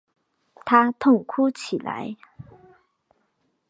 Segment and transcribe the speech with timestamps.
[0.65, 2.15] 他痛哭起来